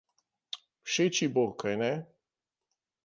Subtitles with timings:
[0.87, 1.91] Všeč ji bo, kajne?